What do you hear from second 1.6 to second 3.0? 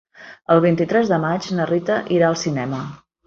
Rita irà al cinema.